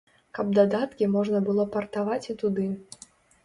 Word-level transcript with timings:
Каб 0.37 0.47
дадаткі 0.59 1.11
можна 1.17 1.43
было 1.51 1.67
партаваць 1.77 2.21
і 2.31 2.39
туды. 2.43 2.69